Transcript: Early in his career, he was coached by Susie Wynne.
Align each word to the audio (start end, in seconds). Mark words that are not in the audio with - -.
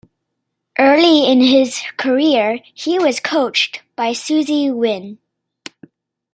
Early 0.79 1.31
in 1.31 1.41
his 1.41 1.83
career, 1.97 2.57
he 2.73 2.97
was 2.97 3.19
coached 3.19 3.83
by 3.95 4.13
Susie 4.13 4.71
Wynne. 4.71 5.19